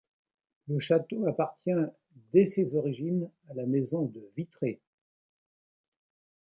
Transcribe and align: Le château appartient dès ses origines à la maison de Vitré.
Le 0.67 0.79
château 0.79 1.27
appartient 1.27 1.69
dès 2.33 2.47
ses 2.47 2.73
origines 2.73 3.29
à 3.49 3.53
la 3.53 3.67
maison 3.67 4.05
de 4.05 4.27
Vitré. 4.35 4.81